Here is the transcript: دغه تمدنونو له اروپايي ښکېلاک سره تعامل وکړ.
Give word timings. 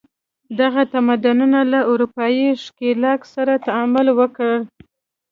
دغه 0.59 0.81
تمدنونو 0.93 1.59
له 1.71 1.79
اروپايي 1.91 2.49
ښکېلاک 2.63 3.21
سره 3.35 3.53
تعامل 3.65 4.07
وکړ. 4.19 4.51